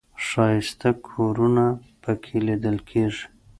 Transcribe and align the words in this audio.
ښایسته 0.27 0.89
کورونه 1.07 1.65
په 2.03 2.11
کې 2.23 2.35
لیدل 2.47 2.77
کېږي. 2.89 3.25